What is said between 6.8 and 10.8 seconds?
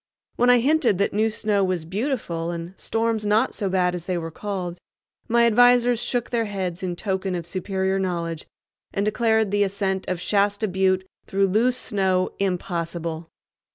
in token of superior knowledge and declared the ascent of "Shasta